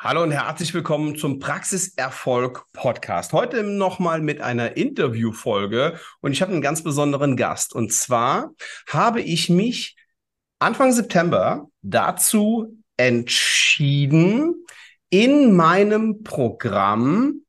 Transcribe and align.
Hallo 0.00 0.22
und 0.22 0.30
herzlich 0.30 0.72
willkommen 0.74 1.16
zum 1.16 1.40
Praxiserfolg 1.40 2.66
Podcast. 2.72 3.32
Heute 3.32 3.64
nochmal 3.64 4.20
mit 4.20 4.40
einer 4.40 4.76
Interviewfolge 4.76 5.98
und 6.20 6.30
ich 6.30 6.40
habe 6.40 6.52
einen 6.52 6.62
ganz 6.62 6.84
besonderen 6.84 7.36
Gast. 7.36 7.74
Und 7.74 7.92
zwar 7.92 8.52
habe 8.88 9.20
ich 9.20 9.50
mich 9.50 9.96
Anfang 10.60 10.92
September 10.92 11.66
dazu 11.82 12.78
entschieden, 12.96 14.64
in 15.10 15.56
meinem 15.56 16.22
Programm 16.22 17.42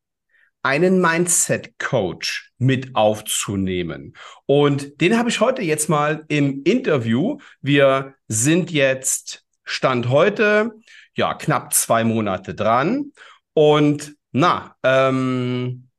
einen 0.63 0.99
Mindset 0.99 1.77
Coach 1.77 2.51
mit 2.57 2.95
aufzunehmen. 2.95 4.15
Und 4.47 4.99
den 5.01 5.19
habe 5.19 5.29
ich 5.29 5.39
heute 5.39 5.61
jetzt 5.61 5.87
mal 5.87 6.25
im 6.29 6.63
Interview. 6.63 7.37
Wir 7.61 8.15
sind 8.27 8.71
jetzt 8.71 9.45
Stand 9.63 10.09
heute 10.09 10.71
ja, 11.15 11.33
knapp 11.33 11.73
zwei 11.73 12.03
Monate 12.03 12.53
dran. 12.55 13.13
Und 13.53 14.15
na, 14.31 14.75
ähm, 14.83 15.89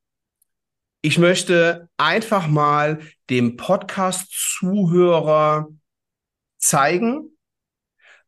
ich 1.01 1.17
möchte 1.17 1.89
einfach 1.97 2.47
mal 2.47 2.99
dem 3.29 3.57
Podcast-Zuhörer 3.57 5.67
zeigen, 6.57 7.37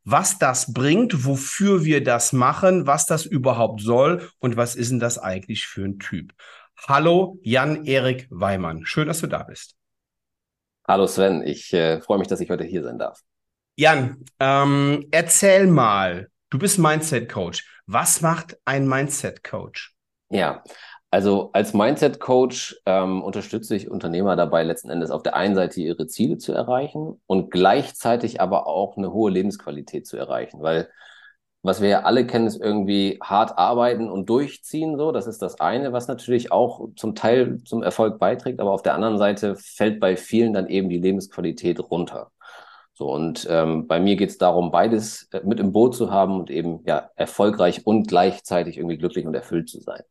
was 0.03 0.38
das 0.39 0.73
bringt, 0.73 1.25
wofür 1.25 1.85
wir 1.85 2.03
das 2.03 2.34
machen, 2.34 2.88
was 2.88 3.05
das 3.05 3.25
überhaupt 3.25 3.80
soll 3.81 4.30
und 4.39 4.58
was 4.58 4.75
ist 4.75 4.91
denn 4.91 5.00
das 5.00 5.17
eigentlich 5.17 5.66
für 5.67 5.86
ein 5.86 6.00
Typ. 6.00 6.34
Hallo, 6.88 7.39
Jan-Erik 7.44 8.27
Weimann. 8.30 8.86
Schön, 8.86 9.08
dass 9.08 9.22
du 9.22 9.27
da 9.27 9.44
bist. 9.44 9.77
Hallo 10.86 11.08
Sven, 11.08 11.41
ich 11.45 11.72
äh, 11.73 12.02
freue 12.02 12.20
mich, 12.20 12.27
dass 12.27 12.41
ich 12.41 12.50
heute 12.50 12.66
hier 12.66 12.84
sein 12.84 13.00
darf. 13.00 13.22
Jan, 13.77 14.25
ähm, 14.39 15.08
erzähl 15.11 15.67
mal, 15.67 16.30
Du 16.53 16.59
bist 16.59 16.77
Mindset 16.77 17.30
Coach. 17.30 17.67
Was 17.88 18.21
macht 18.21 18.59
ein 18.63 18.88
Mindset 18.88 19.44
Coach? 19.44 19.95
Ja, 20.30 20.64
also 21.09 21.50
als 21.52 21.73
Mindset 21.73 22.19
Coach 22.19 22.80
ähm, 22.86 23.23
unterstütze 23.23 23.75
ich 23.75 23.89
Unternehmer 23.89 24.36
dabei, 24.36 24.61
letzten 24.61 24.91
Endes 24.91 25.09
auf 25.09 25.23
der 25.23 25.36
einen 25.36 25.55
Seite 25.55 25.81
ihre 25.81 26.05
Ziele 26.05 26.38
zu 26.38 26.53
erreichen 26.53 27.19
und 27.25 27.50
gleichzeitig 27.50 28.39
aber 28.39 28.67
auch 28.67 28.97
eine 28.97 29.11
hohe 29.11 29.31
Lebensqualität 29.31 30.05
zu 30.05 30.16
erreichen, 30.16 30.61
weil 30.61 30.89
was 31.63 31.81
wir 31.81 31.89
ja 31.89 32.02
alle 32.03 32.28
kennen, 32.28 32.45
ist 32.45 32.61
irgendwie 32.61 33.17
hart 33.23 33.58
arbeiten 33.58 34.08
und 34.08 34.30
durchziehen. 34.30 34.95
So, 34.95 35.11
das 35.11 35.25
ist 35.25 35.41
das 35.41 35.59
eine, 35.59 35.91
was 35.91 36.08
natürlich 36.08 36.52
auch 36.52 36.89
zum 36.95 37.16
Teil 37.16 37.63
zum 37.63 37.81
Erfolg 37.81 38.19
beiträgt. 38.19 38.59
Aber 38.59 38.73
auf 38.73 38.83
der 38.83 38.94
anderen 38.94 39.17
Seite 39.17 39.56
fällt 39.56 40.00
bei 40.00 40.17
vielen 40.17 40.53
dann 40.53 40.67
eben 40.67 40.89
die 40.89 41.00
Lebensqualität 41.00 41.80
runter. 41.80 42.30
So, 42.95 43.11
und 43.11 43.47
ähm, 43.49 43.88
bei 43.88 43.99
mir 43.99 44.16
geht 44.16 44.30
es 44.30 44.38
darum, 44.38 44.72
beides 44.72 45.27
äh, 45.31 45.41
mit 45.44 45.59
im 45.59 45.72
Boot 45.72 45.95
zu 45.95 46.11
haben 46.11 46.39
und 46.39 46.52
eben 46.52 46.81
ja 46.86 47.09
erfolgreich 47.16 47.85
und 47.88 48.08
gleichzeitig 48.08 48.77
irgendwie 48.77 48.97
glücklich 48.97 49.25
und 49.25 49.33
erfüllt 49.33 49.67
zu 49.67 49.80
sein. 49.80 50.02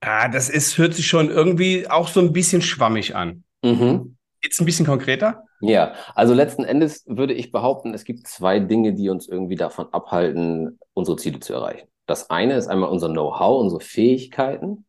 Ah, 0.00 0.28
das 0.28 0.48
ist, 0.48 0.78
hört 0.78 0.94
sich 0.94 1.06
schon 1.06 1.30
irgendwie 1.30 1.88
auch 1.88 2.08
so 2.08 2.20
ein 2.20 2.32
bisschen 2.32 2.62
schwammig 2.62 3.14
an. 3.14 3.44
Mhm. 3.62 4.16
Jetzt 4.42 4.60
ein 4.60 4.66
bisschen 4.66 4.86
konkreter? 4.86 5.44
Ja, 5.60 5.94
also 6.14 6.34
letzten 6.34 6.64
Endes 6.64 7.04
würde 7.06 7.32
ich 7.32 7.52
behaupten, 7.52 7.94
es 7.94 8.04
gibt 8.04 8.28
zwei 8.28 8.60
Dinge, 8.60 8.92
die 8.92 9.08
uns 9.08 9.26
irgendwie 9.26 9.56
davon 9.56 9.86
abhalten, 9.92 10.78
unsere 10.92 11.16
Ziele 11.16 11.40
zu 11.40 11.54
erreichen. 11.54 11.88
Das 12.06 12.28
eine 12.28 12.54
ist 12.54 12.66
einmal 12.66 12.90
unser 12.90 13.08
Know-how, 13.08 13.60
unsere 13.60 13.80
Fähigkeiten. 13.80 14.84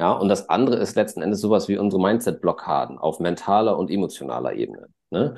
Ja, 0.00 0.12
und 0.12 0.30
das 0.30 0.48
andere 0.48 0.76
ist 0.76 0.96
letzten 0.96 1.20
Endes 1.20 1.42
sowas 1.42 1.68
wie 1.68 1.76
unsere 1.76 2.00
Mindset-Blockaden 2.00 2.96
auf 2.96 3.20
mentaler 3.20 3.76
und 3.76 3.90
emotionaler 3.90 4.54
Ebene. 4.54 4.86
Ne? 5.10 5.34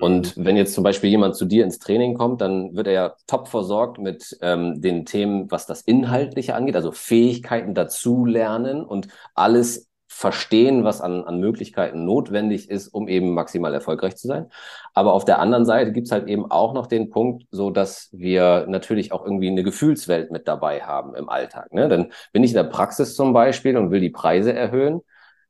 Und 0.00 0.38
mhm. 0.38 0.44
wenn 0.46 0.56
jetzt 0.56 0.72
zum 0.72 0.82
Beispiel 0.82 1.10
jemand 1.10 1.36
zu 1.36 1.44
dir 1.44 1.64
ins 1.64 1.78
Training 1.78 2.14
kommt, 2.14 2.40
dann 2.40 2.74
wird 2.74 2.86
er 2.86 2.92
ja 2.94 3.14
top 3.26 3.46
versorgt 3.46 3.98
mit 3.98 4.38
ähm, 4.40 4.80
den 4.80 5.04
Themen, 5.04 5.50
was 5.50 5.66
das 5.66 5.82
Inhaltliche 5.82 6.54
angeht, 6.54 6.76
also 6.76 6.92
Fähigkeiten 6.92 7.74
dazu 7.74 8.24
lernen 8.24 8.86
und 8.86 9.08
alles 9.34 9.86
verstehen, 10.16 10.82
was 10.82 11.02
an, 11.02 11.24
an 11.24 11.38
Möglichkeiten 11.40 12.06
notwendig 12.06 12.70
ist, 12.70 12.88
um 12.88 13.06
eben 13.06 13.34
maximal 13.34 13.74
erfolgreich 13.74 14.16
zu 14.16 14.28
sein. 14.28 14.46
Aber 14.94 15.12
auf 15.12 15.26
der 15.26 15.40
anderen 15.40 15.66
Seite 15.66 15.92
gibt's 15.92 16.10
halt 16.10 16.26
eben 16.26 16.50
auch 16.50 16.72
noch 16.72 16.86
den 16.86 17.10
Punkt, 17.10 17.44
so 17.50 17.70
dass 17.70 18.08
wir 18.12 18.66
natürlich 18.66 19.12
auch 19.12 19.24
irgendwie 19.24 19.48
eine 19.48 19.62
Gefühlswelt 19.62 20.30
mit 20.30 20.48
dabei 20.48 20.80
haben 20.80 21.14
im 21.14 21.28
Alltag. 21.28 21.72
Ne? 21.74 21.88
Dann 21.88 22.12
bin 22.32 22.42
ich 22.42 22.52
in 22.52 22.56
der 22.56 22.64
Praxis 22.64 23.14
zum 23.14 23.34
Beispiel 23.34 23.76
und 23.76 23.90
will 23.90 24.00
die 24.00 24.10
Preise 24.10 24.54
erhöhen 24.54 25.02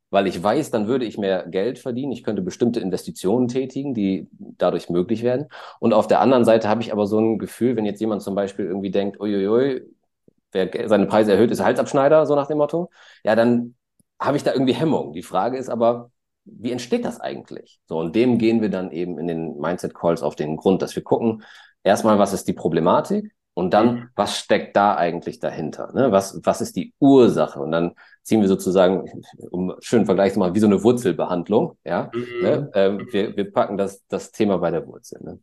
weil 0.09 0.27
ich 0.27 0.41
weiß, 0.41 0.71
dann 0.71 0.87
würde 0.87 1.05
ich 1.05 1.17
mehr 1.17 1.45
Geld 1.47 1.79
verdienen. 1.79 2.13
Ich 2.13 2.23
könnte 2.23 2.41
bestimmte 2.41 2.79
Investitionen 2.79 3.49
tätigen, 3.49 3.93
die 3.93 4.29
dadurch 4.39 4.89
möglich 4.89 5.21
werden. 5.21 5.47
Und 5.79 5.93
auf 5.93 6.07
der 6.07 6.21
anderen 6.21 6.45
Seite 6.45 6.69
habe 6.69 6.81
ich 6.81 6.93
aber 6.93 7.07
so 7.07 7.19
ein 7.19 7.37
Gefühl, 7.39 7.75
wenn 7.75 7.85
jetzt 7.85 7.99
jemand 7.99 8.21
zum 8.21 8.33
Beispiel 8.33 8.65
irgendwie 8.65 8.91
denkt, 8.91 9.19
uiuiui, 9.19 9.81
wer 10.53 10.87
seine 10.87 11.07
Preise 11.07 11.33
erhöht, 11.33 11.51
ist 11.51 11.63
Halsabschneider, 11.63 12.25
so 12.25 12.35
nach 12.35 12.47
dem 12.47 12.57
Motto, 12.57 12.89
ja, 13.23 13.35
dann 13.35 13.75
habe 14.19 14.37
ich 14.37 14.43
da 14.43 14.53
irgendwie 14.53 14.73
Hemmung. 14.73 15.13
Die 15.13 15.23
Frage 15.23 15.57
ist 15.57 15.69
aber, 15.69 16.11
wie 16.45 16.71
entsteht 16.71 17.05
das 17.05 17.19
eigentlich? 17.19 17.79
So, 17.85 17.97
und 17.99 18.15
dem 18.15 18.37
gehen 18.37 18.61
wir 18.61 18.69
dann 18.69 18.91
eben 18.91 19.19
in 19.19 19.27
den 19.27 19.57
Mindset 19.57 19.93
Calls 19.93 20.23
auf 20.23 20.35
den 20.35 20.55
Grund, 20.55 20.81
dass 20.81 20.95
wir 20.95 21.03
gucken, 21.03 21.43
erstmal, 21.83 22.19
was 22.19 22.33
ist 22.33 22.47
die 22.47 22.53
Problematik? 22.53 23.33
Und 23.53 23.73
dann, 23.73 24.11
was 24.15 24.37
steckt 24.37 24.75
da 24.77 24.95
eigentlich 24.95 25.39
dahinter? 25.39 25.91
Ne? 25.91 26.11
Was, 26.11 26.39
was 26.43 26.61
ist 26.61 26.75
die 26.75 26.93
Ursache? 26.99 27.59
Und 27.59 27.71
dann 27.71 27.93
ziehen 28.21 28.41
wir 28.41 28.47
sozusagen, 28.47 29.09
um 29.49 29.73
schön 29.79 30.05
Vergleich 30.05 30.33
zu 30.33 30.39
machen, 30.39 30.53
wie 30.53 30.59
so 30.59 30.67
eine 30.67 30.83
Wurzelbehandlung. 30.83 31.75
Ja? 31.83 32.11
Mhm. 32.13 32.43
Ne? 32.43 32.71
Ähm, 32.75 33.07
wir, 33.09 33.35
wir 33.35 33.51
packen 33.51 33.75
das, 33.75 34.05
das 34.09 34.31
Thema 34.31 34.59
bei 34.59 34.69
der 34.69 34.85
Wurzel. 34.85 35.19
Ne? 35.23 35.39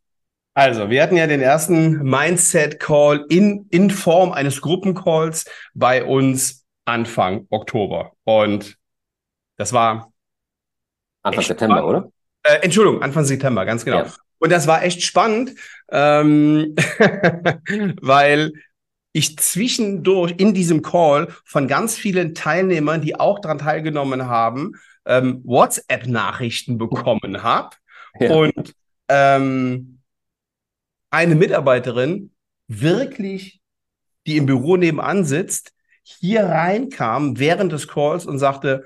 Also, 0.56 0.90
wir 0.90 1.02
hatten 1.02 1.16
ja 1.16 1.26
den 1.26 1.40
ersten 1.40 2.04
Mindset-Call 2.04 3.26
in, 3.28 3.66
in 3.70 3.90
Form 3.90 4.30
eines 4.30 4.60
Gruppencalls 4.60 5.46
bei 5.74 6.04
uns 6.04 6.63
Anfang 6.84 7.46
Oktober. 7.50 8.12
Und 8.24 8.76
das 9.56 9.72
war 9.72 10.12
Anfang 11.22 11.44
September, 11.44 11.78
spannend. 11.78 11.88
oder? 11.88 12.12
Äh, 12.42 12.64
Entschuldigung, 12.64 13.02
Anfang 13.02 13.24
September, 13.24 13.64
ganz 13.64 13.84
genau. 13.84 14.04
Ja. 14.04 14.12
Und 14.38 14.52
das 14.52 14.66
war 14.66 14.82
echt 14.82 15.02
spannend, 15.02 15.54
ähm, 15.90 16.74
weil 18.02 18.52
ich 19.12 19.38
zwischendurch 19.38 20.34
in 20.36 20.54
diesem 20.54 20.82
Call 20.82 21.28
von 21.44 21.68
ganz 21.68 21.96
vielen 21.96 22.34
Teilnehmern, 22.34 23.00
die 23.00 23.18
auch 23.18 23.38
daran 23.38 23.58
teilgenommen 23.58 24.26
haben, 24.26 24.72
ähm, 25.06 25.40
WhatsApp-Nachrichten 25.44 26.78
bekommen 26.78 27.42
habe. 27.42 27.76
Ja. 28.18 28.34
Und 28.34 28.74
ähm, 29.08 30.00
eine 31.10 31.34
Mitarbeiterin 31.36 32.32
wirklich, 32.66 33.60
die 34.26 34.36
im 34.36 34.46
Büro 34.46 34.76
nebenan 34.76 35.24
sitzt, 35.24 35.72
hier 36.04 36.44
reinkam 36.44 37.38
während 37.38 37.72
des 37.72 37.88
Calls 37.88 38.26
und 38.26 38.38
sagte, 38.38 38.84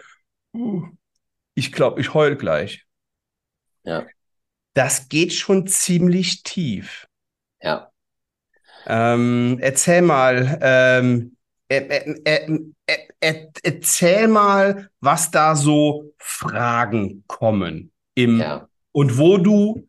ich 1.54 1.72
glaube, 1.72 2.00
ich 2.00 2.14
heul 2.14 2.36
gleich. 2.36 2.86
Ja 3.84 4.06
das 4.78 5.08
geht 5.08 5.32
schon 5.32 5.66
ziemlich 5.66 6.44
tief. 6.44 7.08
Ja. 7.60 7.90
Ähm, 8.86 9.58
erzähl 9.60 10.02
mal, 10.02 10.58
ähm, 10.62 11.36
äh, 11.68 11.78
äh, 12.24 12.60
äh, 13.20 13.46
erzähl 13.60 14.28
mal, 14.28 14.88
was 15.00 15.32
da 15.32 15.56
so 15.56 16.14
Fragen 16.18 17.24
kommen 17.26 17.92
im 18.14 18.38
ja. 18.38 18.68
und 18.92 19.18
wo 19.18 19.36
du 19.38 19.88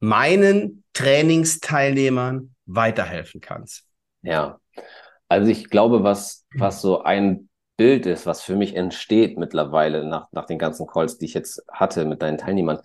meinen 0.00 0.84
Trainingsteilnehmern 0.92 2.54
weiterhelfen 2.66 3.40
kannst. 3.40 3.86
Ja, 4.20 4.60
also 5.32 5.50
ich 5.50 5.70
glaube, 5.70 6.04
was, 6.04 6.46
was 6.54 6.82
so 6.82 7.02
ein 7.02 7.48
Bild 7.76 8.06
ist, 8.06 8.26
was 8.26 8.42
für 8.42 8.56
mich 8.56 8.76
entsteht 8.76 9.38
mittlerweile 9.38 10.04
nach, 10.04 10.28
nach 10.32 10.46
den 10.46 10.58
ganzen 10.58 10.86
Calls, 10.86 11.18
die 11.18 11.24
ich 11.24 11.34
jetzt 11.34 11.62
hatte 11.72 12.04
mit 12.04 12.22
deinen 12.22 12.38
Teilnehmern, 12.38 12.80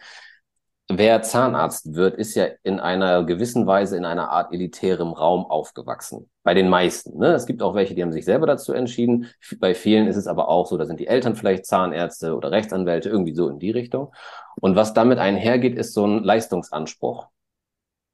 Wer 0.89 1.21
Zahnarzt 1.21 1.95
wird, 1.95 2.15
ist 2.15 2.35
ja 2.35 2.47
in 2.63 2.79
einer 2.79 3.25
gewissen 3.25 3.67
Weise 3.67 3.97
in 3.97 4.05
einer 4.05 4.29
Art 4.29 4.53
elitärem 4.53 5.11
Raum 5.11 5.45
aufgewachsen. 5.45 6.29
Bei 6.43 6.53
den 6.53 6.69
meisten. 6.69 7.17
Ne? 7.17 7.33
Es 7.33 7.45
gibt 7.45 7.61
auch 7.61 7.75
welche, 7.75 7.93
die 7.93 8.01
haben 8.01 8.13
sich 8.13 8.23
selber 8.23 8.47
dazu 8.47 8.71
entschieden. 8.71 9.27
Bei 9.59 9.75
vielen 9.75 10.07
ist 10.07 10.15
es 10.15 10.27
aber 10.27 10.47
auch 10.47 10.65
so, 10.65 10.77
da 10.77 10.85
sind 10.85 11.01
die 11.01 11.07
Eltern 11.07 11.35
vielleicht 11.35 11.65
Zahnärzte 11.65 12.37
oder 12.37 12.51
Rechtsanwälte, 12.51 13.09
irgendwie 13.09 13.35
so 13.35 13.49
in 13.49 13.59
die 13.59 13.71
Richtung. 13.71 14.13
Und 14.61 14.77
was 14.77 14.93
damit 14.93 15.17
einhergeht, 15.19 15.77
ist 15.77 15.93
so 15.93 16.07
ein 16.07 16.23
Leistungsanspruch. 16.23 17.27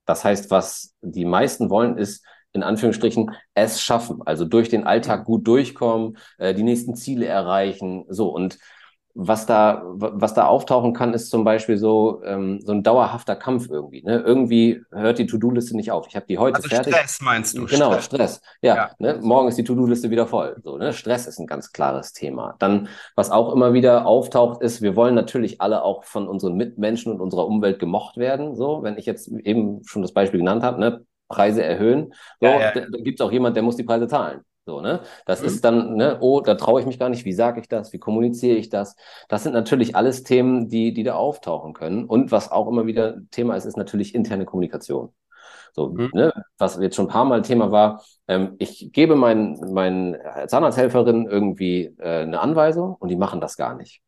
Das 0.08 0.24
heißt, 0.26 0.50
was 0.50 0.96
die 1.02 1.26
meisten 1.26 1.70
wollen, 1.70 1.96
ist 2.00 2.26
in 2.54 2.64
Anführungsstrichen 2.64 3.32
es 3.54 3.82
schaffen, 3.82 4.22
also 4.26 4.46
durch 4.46 4.70
den 4.70 4.86
Alltag 4.86 5.26
gut 5.26 5.48
durchkommen, 5.48 6.18
äh, 6.38 6.54
die 6.54 6.64
nächsten 6.64 6.96
Ziele 6.96 7.26
erreichen, 7.26 8.06
so 8.10 8.30
und 8.30 8.58
was 9.16 9.46
da, 9.46 9.84
was 9.86 10.34
da 10.34 10.48
auftauchen 10.48 10.94
kann, 10.94 11.14
ist 11.14 11.30
zum 11.30 11.44
Beispiel 11.44 11.78
so, 11.78 12.24
ähm, 12.26 12.60
so 12.62 12.72
ein 12.72 12.82
dauerhafter 12.82 13.36
Kampf 13.36 13.70
irgendwie. 13.70 14.02
Ne? 14.02 14.24
Irgendwie 14.26 14.82
hört 14.92 15.20
die 15.20 15.28
To-Do-Liste 15.28 15.76
nicht 15.76 15.92
auf. 15.92 16.08
Ich 16.08 16.16
habe 16.16 16.26
die 16.28 16.40
heute 16.40 16.56
also 16.56 16.68
fertig. 16.68 16.96
Stress 16.96 17.22
meinst 17.22 17.56
du? 17.56 17.66
Genau, 17.66 17.92
Stress. 17.92 18.06
Stress. 18.06 18.42
Ja, 18.64 18.76
ja. 18.76 18.92
Ne? 18.98 19.20
morgen 19.22 19.50
ist 19.50 19.58
die 19.58 19.64
To-Do-Liste 19.64 20.10
wieder 20.10 20.26
voll. 20.26 20.56
So, 20.64 20.78
ne? 20.78 20.94
Stress 20.94 21.28
ist 21.28 21.40
ein 21.40 21.46
ganz 21.46 21.72
klares 21.72 22.14
Thema. 22.14 22.56
Dann, 22.58 22.88
was 23.16 23.30
auch 23.30 23.54
immer 23.54 23.74
wieder 23.74 24.08
auftaucht, 24.08 24.64
ist, 24.64 24.82
wir 24.82 24.96
wollen 24.96 25.14
natürlich 25.14 25.62
alle 25.62 25.84
auch 25.84 26.06
von 26.06 26.28
unseren 26.28 26.56
Mitmenschen 26.56 27.14
und 27.14 27.22
unserer 27.22 27.46
Umwelt 27.46 27.78
gemocht 27.78 28.18
werden. 28.18 28.56
So, 28.56 28.82
wenn 28.82 28.98
ich 28.98 29.06
jetzt 29.06 29.28
eben 29.28 29.82
schon 29.86 30.02
das 30.02 30.14
Beispiel 30.14 30.40
genannt 30.40 30.64
habe, 30.64 30.80
ne? 30.80 31.06
Preise 31.34 31.64
erhöhen. 31.64 32.14
So, 32.40 32.48
ja, 32.48 32.60
ja. 32.60 32.72
Da, 32.72 32.82
da 32.82 32.98
gibt 33.02 33.20
es 33.20 33.26
auch 33.26 33.32
jemand, 33.32 33.56
der 33.56 33.64
muss 33.64 33.76
die 33.76 33.84
Preise 33.84 34.08
zahlen. 34.08 34.42
So, 34.66 34.80
ne? 34.80 35.02
Das 35.26 35.42
mhm. 35.42 35.48
ist 35.48 35.66
dann, 35.66 35.96
ne, 35.96 36.18
oh, 36.22 36.40
da 36.40 36.56
traue 36.56 36.80
ich 36.80 36.86
mich 36.86 36.98
gar 36.98 37.10
nicht, 37.10 37.26
wie 37.26 37.34
sage 37.34 37.60
ich 37.60 37.68
das, 37.68 37.92
wie 37.92 38.00
kommuniziere 38.00 38.56
ich 38.56 38.70
das? 38.70 38.96
Das 39.28 39.44
sind 39.44 39.54
natürlich 39.54 39.96
alles 39.96 40.24
Themen, 40.24 40.70
die, 40.70 40.94
die 40.94 41.04
da 41.04 41.16
auftauchen 41.16 41.74
können. 41.74 42.06
Und 42.06 42.32
was 42.32 42.52
auch 42.52 42.68
immer 42.70 42.86
wieder 42.86 43.18
Thema 43.32 43.56
ist, 43.56 43.66
ist 43.66 43.78
natürlich 43.78 44.16
interne 44.16 44.46
Kommunikation. 44.46 45.14
So, 45.74 45.90
mhm. 45.90 46.12
ne, 46.14 46.32
was 46.58 46.78
jetzt 46.80 46.96
schon 46.96 47.08
ein 47.08 47.12
paar 47.12 47.26
Mal 47.26 47.42
Thema 47.42 47.72
war, 47.72 48.04
ähm, 48.28 48.56
ich 48.60 48.92
gebe 48.94 49.16
meinen 49.16 49.74
meinen 49.74 50.18
Zahnarzthelferinnen 50.48 51.28
irgendwie 51.28 51.96
äh, 52.00 52.22
eine 52.22 52.40
Anweisung 52.40 52.96
und 53.00 53.10
die 53.10 53.16
machen 53.16 53.42
das 53.42 53.58
gar 53.58 53.76
nicht. 53.76 54.02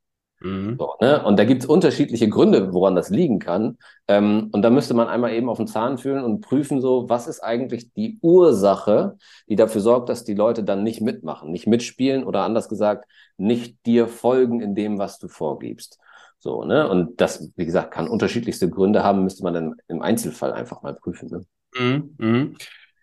Mhm. 0.46 0.78
So, 0.78 0.94
ne? 1.02 1.24
Und 1.24 1.40
da 1.40 1.44
gibt 1.44 1.64
es 1.64 1.68
unterschiedliche 1.68 2.30
Gründe, 2.30 2.72
woran 2.72 2.96
das 2.96 3.10
liegen 3.10 3.40
kann. 3.40 3.78
Ähm, 4.08 4.50
und 4.52 4.62
da 4.62 4.70
müsste 4.70 4.94
man 4.94 5.08
einmal 5.08 5.34
eben 5.34 5.50
auf 5.50 5.58
den 5.58 5.66
Zahn 5.66 5.98
fühlen 5.98 6.24
und 6.24 6.42
prüfen, 6.42 6.82
so, 6.82 7.10
was 7.10 7.28
ist 7.28 7.40
eigentlich 7.40 7.92
die 7.94 8.20
Ursache, 8.22 9.18
die 9.50 9.56
dafür 9.56 9.82
sorgt, 9.82 10.10
dass 10.10 10.24
die 10.24 10.36
Leute 10.36 10.64
dann 10.64 10.84
nicht 10.84 11.02
mitmachen, 11.02 11.52
nicht 11.52 11.66
mitspielen 11.66 12.24
oder 12.24 12.44
anders 12.44 12.70
gesagt, 12.70 13.10
nicht 13.38 13.84
dir 13.88 14.08
folgen 14.08 14.62
in 14.62 14.76
dem, 14.76 15.00
was 15.00 15.18
du 15.18 15.28
vorgibst. 15.28 15.98
So, 16.38 16.64
ne? 16.64 16.88
Und 16.88 17.20
das, 17.22 17.52
wie 17.56 17.66
gesagt, 17.66 17.92
kann 17.92 18.08
unterschiedlichste 18.08 18.70
Gründe 18.70 19.04
haben, 19.04 19.24
müsste 19.24 19.44
man 19.44 19.56
dann 19.56 19.76
im 19.88 20.04
Einzelfall 20.04 20.54
einfach 20.54 20.84
mal 20.84 20.94
prüfen. 20.94 21.30
Ne? 21.76 22.10
Mhm. 22.20 22.56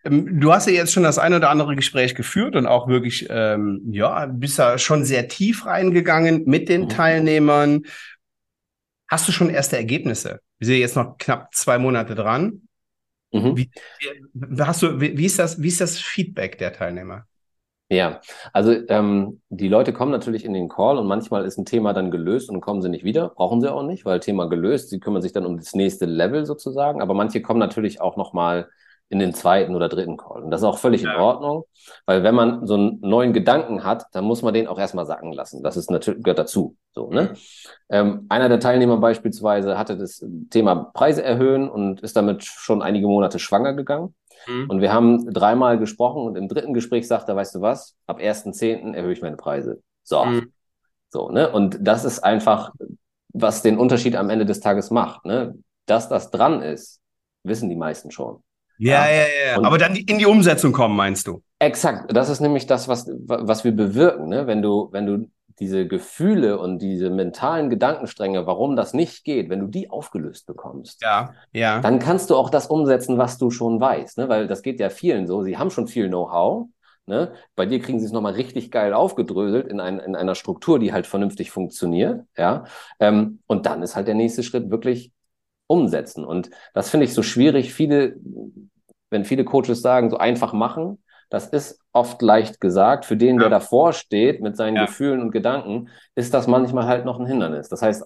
Ähm, 0.04 0.40
du 0.40 0.52
hast 0.52 0.66
ja 0.66 0.72
jetzt 0.72 0.92
schon 0.92 1.02
das 1.02 1.18
ein 1.18 1.34
oder 1.34 1.50
andere 1.50 1.76
Gespräch 1.76 2.14
geführt 2.14 2.56
und 2.56 2.66
auch 2.66 2.88
wirklich, 2.88 3.26
ähm, 3.30 3.82
ja, 3.90 4.26
bist 4.26 4.58
da 4.58 4.78
schon 4.78 5.04
sehr 5.04 5.28
tief 5.28 5.66
reingegangen 5.66 6.44
mit 6.46 6.68
den 6.68 6.82
mhm. 6.82 6.88
Teilnehmern. 6.88 7.82
Hast 9.08 9.28
du 9.28 9.32
schon 9.32 9.50
erste 9.50 9.76
Ergebnisse? 9.76 10.40
Wir 10.58 10.66
sind 10.66 10.76
jetzt 10.76 10.96
noch 10.96 11.18
knapp 11.18 11.54
zwei 11.54 11.78
Monate 11.78 12.14
dran. 12.14 12.62
Mhm. 13.32 13.56
Wie, 13.56 13.70
hast 14.60 14.82
du, 14.82 15.00
wie, 15.00 15.16
wie, 15.16 15.26
ist 15.26 15.38
das, 15.38 15.60
wie 15.60 15.68
ist 15.68 15.80
das 15.80 15.98
Feedback 15.98 16.58
der 16.58 16.72
Teilnehmer? 16.72 17.26
Ja, 17.88 18.22
also 18.54 18.72
ähm, 18.88 19.42
die 19.50 19.68
Leute 19.68 19.92
kommen 19.92 20.12
natürlich 20.12 20.46
in 20.46 20.54
den 20.54 20.70
Call 20.70 20.96
und 20.96 21.06
manchmal 21.06 21.44
ist 21.44 21.58
ein 21.58 21.66
Thema 21.66 21.92
dann 21.92 22.10
gelöst 22.10 22.48
und 22.48 22.62
kommen 22.62 22.80
sie 22.80 22.88
nicht 22.88 23.04
wieder. 23.04 23.28
Brauchen 23.28 23.60
sie 23.60 23.70
auch 23.70 23.82
nicht, 23.82 24.06
weil 24.06 24.18
Thema 24.20 24.48
gelöst. 24.48 24.88
Sie 24.88 24.98
kümmern 24.98 25.20
sich 25.20 25.32
dann 25.32 25.44
um 25.44 25.58
das 25.58 25.74
nächste 25.74 26.06
Level 26.06 26.46
sozusagen. 26.46 27.02
Aber 27.02 27.12
manche 27.12 27.42
kommen 27.42 27.60
natürlich 27.60 28.00
auch 28.00 28.16
nochmal 28.16 28.70
in 29.12 29.18
den 29.18 29.34
zweiten 29.34 29.74
oder 29.74 29.90
dritten 29.90 30.16
Call. 30.16 30.42
Und 30.42 30.50
das 30.50 30.62
ist 30.62 30.64
auch 30.64 30.78
völlig 30.78 31.02
ja. 31.02 31.12
in 31.12 31.20
Ordnung, 31.20 31.64
weil 32.06 32.22
wenn 32.22 32.34
man 32.34 32.66
so 32.66 32.74
einen 32.74 32.98
neuen 33.02 33.34
Gedanken 33.34 33.84
hat, 33.84 34.06
dann 34.12 34.24
muss 34.24 34.40
man 34.40 34.54
den 34.54 34.66
auch 34.66 34.78
erstmal 34.78 35.04
sacken 35.04 35.34
lassen. 35.34 35.62
Das 35.62 35.76
ist 35.76 35.90
natürlich, 35.90 36.22
gehört 36.22 36.38
dazu. 36.38 36.76
So, 36.92 37.10
ne? 37.10 37.34
Ähm, 37.90 38.24
einer 38.30 38.48
der 38.48 38.58
Teilnehmer 38.58 38.96
beispielsweise 38.96 39.76
hatte 39.76 39.98
das 39.98 40.24
Thema 40.48 40.76
Preise 40.94 41.22
erhöhen 41.22 41.68
und 41.68 42.00
ist 42.00 42.16
damit 42.16 42.42
schon 42.42 42.80
einige 42.80 43.06
Monate 43.06 43.38
schwanger 43.38 43.74
gegangen. 43.74 44.14
Mhm. 44.46 44.70
Und 44.70 44.80
wir 44.80 44.94
haben 44.94 45.30
dreimal 45.30 45.78
gesprochen 45.78 46.22
und 46.22 46.36
im 46.36 46.48
dritten 46.48 46.72
Gespräch 46.72 47.06
sagt 47.06 47.28
er, 47.28 47.36
weißt 47.36 47.56
du 47.56 47.60
was, 47.60 47.94
ab 48.06 48.18
1.10. 48.18 48.94
erhöhe 48.94 49.12
ich 49.12 49.20
meine 49.20 49.36
Preise. 49.36 49.82
So. 50.04 50.24
Mhm. 50.24 50.52
So, 51.10 51.28
ne? 51.28 51.52
Und 51.52 51.76
das 51.82 52.06
ist 52.06 52.20
einfach, 52.20 52.72
was 53.34 53.60
den 53.60 53.76
Unterschied 53.76 54.16
am 54.16 54.30
Ende 54.30 54.46
des 54.46 54.60
Tages 54.60 54.90
macht. 54.90 55.26
Ne? 55.26 55.54
Dass 55.84 56.08
das 56.08 56.30
dran 56.30 56.62
ist, 56.62 57.02
wissen 57.44 57.68
die 57.68 57.76
meisten 57.76 58.10
schon. 58.10 58.42
Ja, 58.82 59.06
ja, 59.06 59.12
ja. 59.12 59.26
ja. 59.52 59.62
Aber 59.62 59.78
dann 59.78 59.94
in 59.94 60.18
die 60.18 60.26
Umsetzung 60.26 60.72
kommen, 60.72 60.96
meinst 60.96 61.26
du? 61.28 61.42
Exakt. 61.60 62.14
Das 62.14 62.28
ist 62.28 62.40
nämlich 62.40 62.66
das, 62.66 62.88
was, 62.88 63.08
was 63.08 63.62
wir 63.62 63.72
bewirken. 63.72 64.28
Ne? 64.28 64.48
Wenn 64.48 64.60
du, 64.60 64.88
wenn 64.90 65.06
du 65.06 65.30
diese 65.60 65.86
Gefühle 65.86 66.58
und 66.58 66.80
diese 66.80 67.08
mentalen 67.10 67.70
Gedankenstränge, 67.70 68.46
warum 68.46 68.74
das 68.74 68.94
nicht 68.94 69.22
geht, 69.22 69.50
wenn 69.50 69.60
du 69.60 69.66
die 69.68 69.88
aufgelöst 69.88 70.46
bekommst, 70.46 71.02
ja, 71.02 71.34
ja. 71.52 71.80
dann 71.80 72.00
kannst 72.00 72.30
du 72.30 72.36
auch 72.36 72.50
das 72.50 72.66
umsetzen, 72.66 73.18
was 73.18 73.38
du 73.38 73.50
schon 73.50 73.80
weißt. 73.80 74.18
Ne? 74.18 74.28
Weil 74.28 74.48
das 74.48 74.62
geht 74.62 74.80
ja 74.80 74.90
vielen 74.90 75.28
so. 75.28 75.42
Sie 75.42 75.56
haben 75.56 75.70
schon 75.70 75.86
viel 75.86 76.08
Know-how. 76.08 76.66
Ne? 77.06 77.32
Bei 77.54 77.66
dir 77.66 77.78
kriegen 77.78 78.00
sie 78.00 78.06
es 78.06 78.12
nochmal 78.12 78.32
richtig 78.32 78.72
geil 78.72 78.92
aufgedröselt 78.92 79.68
in, 79.68 79.78
ein, 79.78 80.00
in 80.00 80.16
einer 80.16 80.34
Struktur, 80.34 80.80
die 80.80 80.92
halt 80.92 81.06
vernünftig 81.06 81.52
funktioniert. 81.52 82.24
Ja? 82.36 82.64
Ähm, 82.98 83.38
und 83.46 83.66
dann 83.66 83.82
ist 83.82 83.94
halt 83.94 84.08
der 84.08 84.16
nächste 84.16 84.42
Schritt 84.42 84.70
wirklich 84.70 85.12
umsetzen. 85.68 86.24
Und 86.24 86.50
das 86.74 86.90
finde 86.90 87.06
ich 87.06 87.14
so 87.14 87.22
schwierig. 87.22 87.72
Viele 87.72 88.16
wenn 89.12 89.24
viele 89.24 89.44
Coaches 89.44 89.82
sagen, 89.82 90.10
so 90.10 90.16
einfach 90.16 90.52
machen, 90.52 90.98
das 91.30 91.46
ist 91.46 91.80
oft 91.92 92.20
leicht 92.20 92.60
gesagt. 92.60 93.06
Für 93.06 93.16
den, 93.16 93.38
der 93.38 93.48
davor 93.48 93.92
steht 93.92 94.42
mit 94.42 94.56
seinen 94.56 94.76
ja. 94.76 94.86
Gefühlen 94.86 95.22
und 95.22 95.30
Gedanken, 95.30 95.88
ist 96.14 96.34
das 96.34 96.46
manchmal 96.46 96.86
halt 96.86 97.04
noch 97.04 97.18
ein 97.20 97.26
Hindernis. 97.26 97.68
Das 97.68 97.80
heißt, 97.80 98.04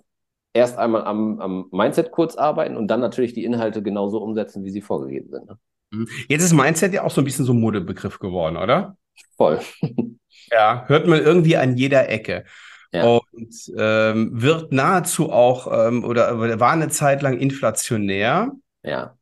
erst 0.53 0.79
einmal 0.79 1.05
am, 1.05 1.41
am 1.41 1.69
Mindset 1.73 2.13
kurz 2.13 2.37
arbeiten 2.37 2.77
und 2.77 2.89
dann 2.89 3.01
natürlich 3.01 3.33
die 3.33 3.45
Inhalte 3.45 3.83
genauso 3.83 4.23
umsetzen, 4.23 4.65
wie 4.65 4.71
sie 4.71 4.81
vorgegeben 4.81 5.31
sind. 5.31 5.47
Ne? 5.49 5.59
Mhm. 5.91 6.09
Jetzt 6.29 6.45
ist 6.45 6.53
Mindset 6.53 6.93
ja 6.93 7.03
auch 7.03 7.11
so 7.11 7.21
ein 7.21 7.25
bisschen 7.25 7.45
so 7.45 7.53
ein 7.53 7.61
Modebegriff 7.61 8.19
geworden, 8.19 8.57
oder? 8.57 8.97
Voll. 9.37 9.61
ja, 10.51 10.85
hört 10.87 11.07
man 11.07 11.21
irgendwie 11.21 11.57
an 11.57 11.77
jeder 11.77 12.09
Ecke. 12.09 12.45
Ja. 12.93 13.19
Und 13.33 13.73
ähm, 13.77 14.31
wird 14.41 14.73
nahezu 14.73 15.31
auch 15.33 15.89
ähm, 15.89 16.05
oder, 16.05 16.39
oder 16.39 16.61
war 16.61 16.73
eine 16.73 16.89
Zeit 16.89 17.23
lang 17.23 17.39
inflationär. 17.39 18.53
Ja 18.85 19.17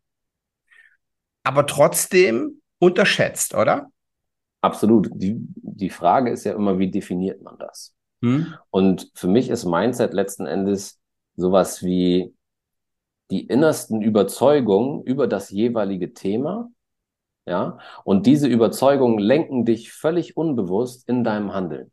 aber 1.44 1.66
trotzdem 1.66 2.60
unterschätzt, 2.78 3.54
oder? 3.54 3.90
Absolut. 4.60 5.10
Die, 5.14 5.36
die 5.38 5.90
Frage 5.90 6.30
ist 6.30 6.44
ja 6.44 6.54
immer, 6.54 6.78
wie 6.78 6.90
definiert 6.90 7.42
man 7.42 7.58
das? 7.58 7.94
Hm? 8.22 8.54
Und 8.70 9.10
für 9.14 9.28
mich 9.28 9.50
ist 9.50 9.64
Mindset 9.64 10.14
letzten 10.14 10.46
Endes 10.46 10.98
sowas 11.36 11.82
wie 11.82 12.34
die 13.30 13.46
innersten 13.46 14.02
Überzeugungen 14.02 15.02
über 15.02 15.26
das 15.26 15.50
jeweilige 15.50 16.14
Thema. 16.14 16.70
Ja, 17.46 17.78
und 18.04 18.24
diese 18.24 18.48
Überzeugungen 18.48 19.18
lenken 19.18 19.66
dich 19.66 19.92
völlig 19.92 20.36
unbewusst 20.36 21.06
in 21.08 21.24
deinem 21.24 21.52
Handeln. 21.52 21.92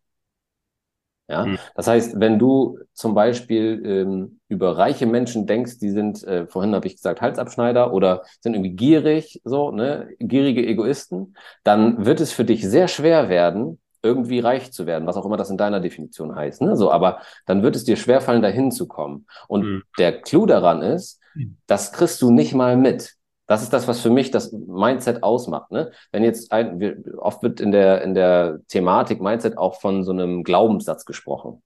Ja, 1.31 1.45
mhm. 1.45 1.57
das 1.75 1.87
heißt, 1.87 2.19
wenn 2.19 2.37
du 2.37 2.77
zum 2.93 3.13
Beispiel 3.13 3.81
ähm, 3.85 4.39
über 4.49 4.77
reiche 4.77 5.05
Menschen 5.05 5.47
denkst, 5.47 5.79
die 5.79 5.89
sind, 5.89 6.23
äh, 6.25 6.45
vorhin 6.45 6.75
habe 6.75 6.87
ich 6.87 6.97
gesagt, 6.97 7.21
Halsabschneider 7.21 7.93
oder 7.93 8.23
sind 8.41 8.53
irgendwie 8.53 8.75
gierig, 8.75 9.41
so, 9.45 9.71
ne, 9.71 10.09
gierige 10.19 10.65
Egoisten, 10.67 11.37
dann 11.63 12.05
wird 12.05 12.19
es 12.19 12.33
für 12.33 12.43
dich 12.43 12.67
sehr 12.67 12.89
schwer 12.89 13.29
werden, 13.29 13.79
irgendwie 14.03 14.39
reich 14.39 14.73
zu 14.73 14.85
werden, 14.85 15.07
was 15.07 15.15
auch 15.15 15.25
immer 15.25 15.37
das 15.37 15.49
in 15.49 15.57
deiner 15.57 15.79
Definition 15.79 16.35
heißt, 16.35 16.61
ne, 16.61 16.75
so, 16.75 16.91
aber 16.91 17.19
dann 17.45 17.63
wird 17.63 17.77
es 17.77 17.85
dir 17.85 17.95
schwerfallen, 17.95 18.41
dahin 18.41 18.71
zu 18.71 18.87
kommen. 18.87 19.25
Und 19.47 19.63
mhm. 19.63 19.83
der 19.97 20.21
Clou 20.21 20.45
daran 20.45 20.81
ist, 20.81 21.21
hm. 21.33 21.55
das 21.65 21.93
kriegst 21.93 22.21
du 22.21 22.29
nicht 22.29 22.53
mal 22.53 22.75
mit. 22.75 23.15
Das 23.51 23.63
ist 23.63 23.73
das, 23.73 23.85
was 23.85 23.99
für 23.99 24.09
mich 24.09 24.31
das 24.31 24.53
Mindset 24.53 25.23
ausmacht. 25.23 25.71
Ne? 25.71 25.91
Wenn 26.13 26.23
jetzt 26.23 26.53
ein, 26.53 26.79
wir, 26.79 27.03
oft 27.17 27.43
wird 27.43 27.59
in 27.59 27.73
der, 27.73 28.01
in 28.01 28.13
der 28.13 28.61
Thematik 28.69 29.19
Mindset 29.19 29.57
auch 29.57 29.81
von 29.81 30.05
so 30.05 30.13
einem 30.13 30.45
Glaubenssatz 30.45 31.03
gesprochen. 31.03 31.61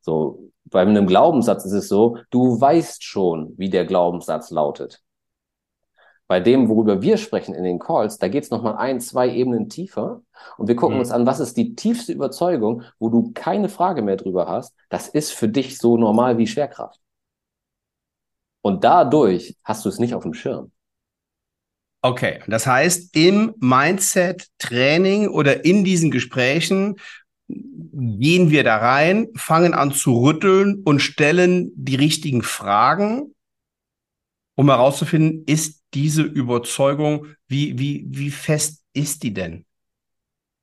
So, 0.00 0.48
bei 0.64 0.80
einem 0.80 1.06
Glaubenssatz 1.06 1.66
ist 1.66 1.72
es 1.72 1.88
so, 1.88 2.16
du 2.30 2.58
weißt 2.58 3.04
schon, 3.04 3.52
wie 3.58 3.68
der 3.68 3.84
Glaubenssatz 3.84 4.50
lautet. 4.50 5.02
Bei 6.28 6.40
dem, 6.40 6.70
worüber 6.70 7.02
wir 7.02 7.18
sprechen 7.18 7.54
in 7.54 7.62
den 7.62 7.78
Calls, 7.78 8.16
da 8.16 8.28
geht 8.28 8.44
es 8.44 8.50
nochmal 8.50 8.76
ein, 8.76 8.98
zwei 8.98 9.28
Ebenen 9.28 9.68
tiefer 9.68 10.22
und 10.56 10.66
wir 10.66 10.76
gucken 10.76 10.94
mhm. 10.94 11.00
uns 11.00 11.10
an, 11.10 11.26
was 11.26 11.40
ist 11.40 11.58
die 11.58 11.74
tiefste 11.74 12.14
Überzeugung, 12.14 12.84
wo 12.98 13.10
du 13.10 13.32
keine 13.34 13.68
Frage 13.68 14.00
mehr 14.00 14.16
drüber 14.16 14.48
hast. 14.48 14.74
Das 14.88 15.08
ist 15.08 15.32
für 15.32 15.48
dich 15.48 15.76
so 15.76 15.98
normal 15.98 16.38
wie 16.38 16.46
Schwerkraft. 16.46 16.98
Und 18.62 18.82
dadurch 18.82 19.58
hast 19.62 19.84
du 19.84 19.90
es 19.90 19.98
nicht 19.98 20.14
auf 20.14 20.22
dem 20.22 20.32
Schirm. 20.32 20.72
Okay, 22.08 22.40
das 22.46 22.66
heißt, 22.66 23.14
im 23.14 23.52
Mindset-Training 23.60 25.28
oder 25.28 25.66
in 25.66 25.84
diesen 25.84 26.10
Gesprächen 26.10 26.96
gehen 27.48 28.50
wir 28.50 28.64
da 28.64 28.78
rein, 28.78 29.28
fangen 29.36 29.74
an 29.74 29.92
zu 29.92 30.22
rütteln 30.22 30.80
und 30.86 31.00
stellen 31.00 31.70
die 31.76 31.96
richtigen 31.96 32.40
Fragen, 32.42 33.34
um 34.54 34.70
herauszufinden, 34.70 35.44
ist 35.44 35.82
diese 35.92 36.22
Überzeugung, 36.22 37.26
wie, 37.46 37.78
wie, 37.78 38.06
wie 38.08 38.30
fest 38.30 38.82
ist 38.94 39.22
die 39.22 39.34
denn? 39.34 39.66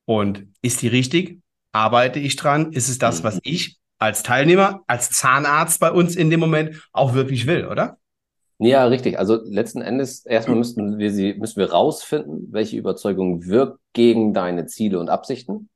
Und 0.06 0.48
ist 0.64 0.82
die 0.82 0.88
richtig? 0.88 1.42
Arbeite 1.74 2.18
ich 2.18 2.38
dran? 2.38 2.72
Ist 2.72 2.90
es 2.90 2.98
das, 2.98 3.24
was 3.24 3.40
ich 3.44 3.78
als 4.00 4.24
Teilnehmer, 4.24 4.82
als 4.88 5.12
Zahnarzt 5.12 5.80
bei 5.80 5.92
uns 5.92 6.16
in 6.16 6.32
dem 6.32 6.40
Moment 6.40 6.82
auch 6.92 7.14
wirklich 7.14 7.46
will, 7.46 7.68
oder? 7.68 8.00
Ja, 8.58 8.86
richtig. 8.86 9.20
Also 9.20 9.40
letzten 9.44 9.82
Endes 9.82 10.26
erstmal 10.26 10.58
müssten 10.58 10.98
wir 10.98 11.12
sie, 11.12 11.34
müssen 11.34 11.60
wir 11.60 11.72
rausfinden, 11.72 12.48
welche 12.52 12.78
Überzeugung 12.78 13.46
wirkt 13.46 13.80
gegen 13.94 14.34
deine 14.34 14.66
Ziele 14.66 15.00
und 15.00 15.10
Absichten. 15.10 15.70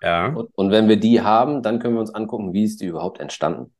Ja. 0.00 0.28
Und, 0.34 0.50
und 0.54 0.70
wenn 0.70 0.88
wir 0.88 0.98
die 0.98 1.20
haben, 1.20 1.62
dann 1.62 1.78
können 1.78 1.94
wir 1.94 2.00
uns 2.00 2.14
angucken, 2.14 2.52
wie 2.52 2.64
ist 2.64 2.80
die 2.80 2.86
überhaupt 2.86 3.20
entstanden. 3.20 3.72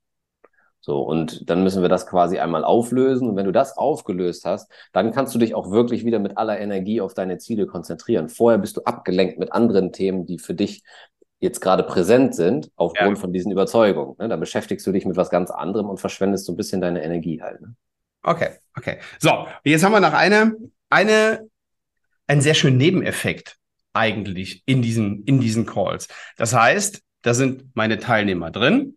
So, 0.84 1.00
und 1.00 1.48
dann 1.48 1.62
müssen 1.62 1.80
wir 1.80 1.88
das 1.88 2.08
quasi 2.08 2.40
einmal 2.40 2.64
auflösen. 2.64 3.30
Und 3.30 3.36
wenn 3.36 3.46
du 3.46 3.52
das 3.52 3.78
aufgelöst 3.78 4.44
hast, 4.44 4.70
dann 4.92 5.12
kannst 5.12 5.34
du 5.34 5.38
dich 5.38 5.54
auch 5.54 5.70
wirklich 5.70 6.04
wieder 6.04 6.18
mit 6.18 6.36
aller 6.36 6.58
Energie 6.58 7.00
auf 7.00 7.14
deine 7.14 7.38
Ziele 7.38 7.66
konzentrieren. 7.66 8.28
Vorher 8.28 8.58
bist 8.58 8.76
du 8.76 8.82
abgelenkt 8.82 9.38
mit 9.38 9.52
anderen 9.52 9.92
Themen, 9.92 10.26
die 10.26 10.38
für 10.38 10.54
dich 10.54 10.82
jetzt 11.38 11.60
gerade 11.60 11.84
präsent 11.84 12.34
sind, 12.34 12.70
aufgrund 12.76 13.16
ja. 13.16 13.20
von 13.20 13.32
diesen 13.32 13.52
Überzeugungen. 13.52 14.16
Ne? 14.18 14.28
Da 14.28 14.36
beschäftigst 14.36 14.86
du 14.86 14.92
dich 14.92 15.06
mit 15.06 15.16
was 15.16 15.30
ganz 15.30 15.50
anderem 15.50 15.88
und 15.88 16.00
verschwendest 16.00 16.46
so 16.46 16.52
ein 16.52 16.56
bisschen 16.56 16.80
deine 16.80 17.02
Energie 17.02 17.42
halt. 17.42 17.60
Ne? 17.60 17.74
Okay, 18.22 18.50
okay. 18.76 18.98
So, 19.18 19.48
jetzt 19.64 19.84
haben 19.84 19.92
wir 19.92 20.00
noch 20.00 20.12
eine, 20.12 20.54
eine 20.90 21.48
einen 22.26 22.40
sehr 22.40 22.54
schönen 22.54 22.78
Nebeneffekt 22.78 23.56
eigentlich 23.92 24.62
in 24.64 24.82
diesen, 24.82 25.24
in 25.24 25.40
diesen 25.40 25.66
Calls. 25.66 26.08
Das 26.36 26.54
heißt, 26.54 27.02
da 27.22 27.34
sind 27.34 27.64
meine 27.74 27.98
Teilnehmer 27.98 28.50
drin. 28.50 28.96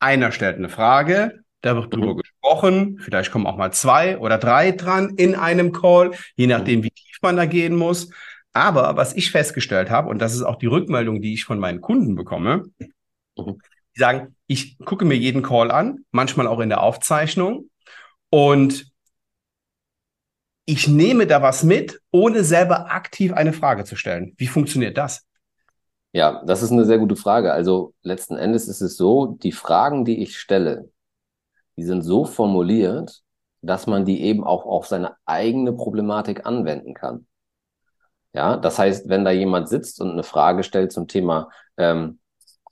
Einer 0.00 0.32
stellt 0.32 0.56
eine 0.56 0.68
Frage, 0.68 1.44
da 1.60 1.76
wird 1.76 1.92
drüber 1.92 2.14
mhm. 2.14 2.18
gesprochen. 2.18 2.98
Vielleicht 3.00 3.30
kommen 3.30 3.46
auch 3.46 3.56
mal 3.56 3.72
zwei 3.72 4.18
oder 4.18 4.38
drei 4.38 4.72
dran 4.72 5.14
in 5.16 5.34
einem 5.34 5.72
Call, 5.72 6.12
je 6.36 6.46
nachdem, 6.46 6.82
wie 6.82 6.90
tief 6.90 7.18
man 7.22 7.36
da 7.36 7.46
gehen 7.46 7.76
muss. 7.76 8.10
Aber 8.52 8.96
was 8.96 9.14
ich 9.14 9.30
festgestellt 9.30 9.90
habe, 9.90 10.08
und 10.08 10.20
das 10.20 10.34
ist 10.34 10.42
auch 10.42 10.56
die 10.56 10.66
Rückmeldung, 10.66 11.20
die 11.20 11.34
ich 11.34 11.44
von 11.44 11.58
meinen 11.58 11.80
Kunden 11.80 12.14
bekomme, 12.14 12.64
mhm. 13.36 13.60
die 13.94 14.00
sagen, 14.00 14.36
ich 14.46 14.78
gucke 14.78 15.04
mir 15.04 15.16
jeden 15.16 15.42
Call 15.42 15.70
an, 15.70 16.04
manchmal 16.12 16.46
auch 16.46 16.60
in 16.60 16.68
der 16.68 16.82
Aufzeichnung. 16.82 17.68
Und 18.34 18.90
ich 20.64 20.88
nehme 20.88 21.28
da 21.28 21.40
was 21.40 21.62
mit, 21.62 22.00
ohne 22.10 22.42
selber 22.42 22.90
aktiv 22.90 23.32
eine 23.32 23.52
Frage 23.52 23.84
zu 23.84 23.94
stellen. 23.94 24.34
Wie 24.38 24.48
funktioniert 24.48 24.98
das? 24.98 25.24
Ja, 26.10 26.42
das 26.44 26.60
ist 26.60 26.72
eine 26.72 26.84
sehr 26.84 26.98
gute 26.98 27.14
Frage. 27.14 27.52
Also 27.52 27.94
letzten 28.02 28.36
Endes 28.36 28.66
ist 28.66 28.80
es 28.80 28.96
so, 28.96 29.36
die 29.40 29.52
Fragen, 29.52 30.04
die 30.04 30.20
ich 30.20 30.36
stelle, 30.36 30.90
die 31.76 31.84
sind 31.84 32.02
so 32.02 32.24
formuliert, 32.24 33.22
dass 33.62 33.86
man 33.86 34.04
die 34.04 34.22
eben 34.22 34.42
auch 34.42 34.66
auf 34.66 34.88
seine 34.88 35.14
eigene 35.26 35.72
Problematik 35.72 36.44
anwenden 36.44 36.92
kann. 36.92 37.28
Ja, 38.32 38.56
das 38.56 38.80
heißt, 38.80 39.08
wenn 39.08 39.24
da 39.24 39.30
jemand 39.30 39.68
sitzt 39.68 40.00
und 40.00 40.10
eine 40.10 40.24
Frage 40.24 40.64
stellt 40.64 40.90
zum 40.90 41.06
Thema, 41.06 41.50
ähm, 41.76 42.18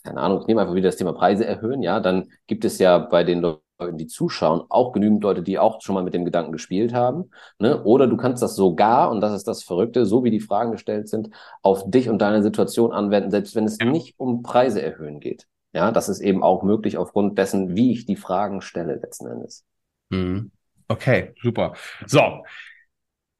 keine 0.02 0.22
Ahnung, 0.22 0.40
ich 0.40 0.48
nehme 0.48 0.62
einfach 0.62 0.74
wieder 0.74 0.88
das 0.88 0.96
Thema 0.96 1.12
Preise 1.12 1.46
erhöhen, 1.46 1.84
ja, 1.84 2.00
dann 2.00 2.32
gibt 2.48 2.64
es 2.64 2.80
ja 2.80 2.98
bei 2.98 3.22
den 3.22 3.42
Leuten, 3.42 3.62
die 3.90 4.06
zuschauen, 4.06 4.62
auch 4.68 4.92
genügend 4.92 5.22
Leute, 5.22 5.42
die 5.42 5.58
auch 5.58 5.80
schon 5.80 5.94
mal 5.94 6.04
mit 6.04 6.14
dem 6.14 6.24
Gedanken 6.24 6.52
gespielt 6.52 6.94
haben. 6.94 7.30
Ne? 7.58 7.82
Oder 7.82 8.06
du 8.06 8.16
kannst 8.16 8.42
das 8.42 8.54
sogar, 8.54 9.10
und 9.10 9.20
das 9.20 9.34
ist 9.34 9.48
das 9.48 9.62
Verrückte, 9.62 10.06
so 10.06 10.24
wie 10.24 10.30
die 10.30 10.40
Fragen 10.40 10.72
gestellt 10.72 11.08
sind, 11.08 11.30
auf 11.62 11.90
dich 11.90 12.08
und 12.08 12.20
deine 12.20 12.42
Situation 12.42 12.92
anwenden, 12.92 13.30
selbst 13.30 13.54
wenn 13.54 13.64
es 13.64 13.78
nicht 13.78 14.14
um 14.18 14.42
Preise 14.42 14.82
erhöhen 14.82 15.20
geht. 15.20 15.46
Ja, 15.74 15.90
das 15.90 16.08
ist 16.08 16.20
eben 16.20 16.42
auch 16.42 16.62
möglich 16.62 16.98
aufgrund 16.98 17.38
dessen, 17.38 17.74
wie 17.74 17.92
ich 17.92 18.04
die 18.04 18.16
Fragen 18.16 18.60
stelle 18.60 18.96
letzten 18.96 19.26
Endes. 19.26 19.64
Mhm. 20.10 20.50
Okay, 20.88 21.34
super. 21.42 21.74
So. 22.06 22.44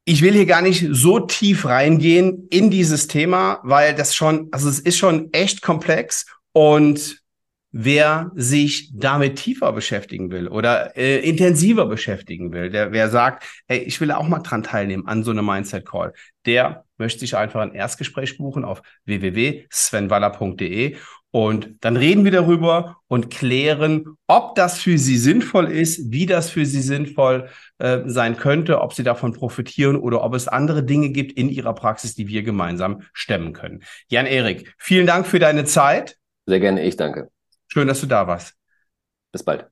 Ich 0.04 0.22
will 0.22 0.32
hier 0.32 0.46
gar 0.46 0.62
nicht 0.62 0.84
so 0.90 1.20
tief 1.20 1.66
reingehen 1.66 2.48
in 2.50 2.70
dieses 2.70 3.06
Thema, 3.06 3.60
weil 3.62 3.94
das 3.94 4.14
schon, 4.16 4.48
also 4.50 4.68
es 4.68 4.80
ist 4.80 4.96
schon 4.96 5.32
echt 5.32 5.62
komplex 5.62 6.26
und 6.52 7.21
wer 7.72 8.30
sich 8.34 8.90
damit 8.94 9.36
tiefer 9.36 9.72
beschäftigen 9.72 10.30
will 10.30 10.46
oder 10.46 10.96
äh, 10.96 11.18
intensiver 11.28 11.86
beschäftigen 11.86 12.52
will, 12.52 12.70
der 12.70 12.92
wer 12.92 13.08
sagt, 13.08 13.44
ey, 13.66 13.78
ich 13.78 14.00
will 14.00 14.12
auch 14.12 14.28
mal 14.28 14.40
dran 14.40 14.62
teilnehmen 14.62 15.08
an 15.08 15.24
so 15.24 15.30
einem 15.30 15.46
Mindset 15.46 15.86
Call, 15.86 16.12
der 16.46 16.84
möchte 16.98 17.20
sich 17.20 17.36
einfach 17.36 17.60
ein 17.60 17.74
Erstgespräch 17.74 18.36
buchen 18.36 18.64
auf 18.64 18.82
www.svenwaller.de 19.06 20.96
und 21.34 21.76
dann 21.80 21.96
reden 21.96 22.24
wir 22.24 22.30
darüber 22.30 22.98
und 23.08 23.30
klären, 23.30 24.18
ob 24.26 24.54
das 24.54 24.78
für 24.78 24.98
Sie 24.98 25.16
sinnvoll 25.16 25.70
ist, 25.70 26.12
wie 26.12 26.26
das 26.26 26.50
für 26.50 26.66
Sie 26.66 26.82
sinnvoll 26.82 27.48
äh, 27.78 28.00
sein 28.04 28.36
könnte, 28.36 28.82
ob 28.82 28.92
Sie 28.92 29.02
davon 29.02 29.32
profitieren 29.32 29.96
oder 29.96 30.22
ob 30.22 30.34
es 30.34 30.46
andere 30.46 30.84
Dinge 30.84 31.08
gibt 31.08 31.32
in 31.32 31.48
Ihrer 31.48 31.74
Praxis, 31.74 32.14
die 32.14 32.28
wir 32.28 32.42
gemeinsam 32.42 33.04
stemmen 33.14 33.54
können. 33.54 33.82
Jan-Erik, 34.08 34.74
vielen 34.76 35.06
Dank 35.06 35.26
für 35.26 35.38
deine 35.38 35.64
Zeit. 35.64 36.18
Sehr 36.46 36.60
gerne, 36.60 36.84
ich 36.84 36.96
danke. 36.96 37.30
Schön, 37.72 37.88
dass 37.88 38.00
du 38.02 38.06
da 38.06 38.26
warst. 38.26 38.54
Bis 39.32 39.44
bald. 39.44 39.71